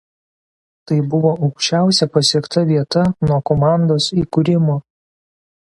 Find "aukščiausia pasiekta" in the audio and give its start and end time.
1.47-2.65